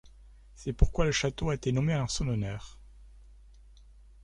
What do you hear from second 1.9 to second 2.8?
en son honneur.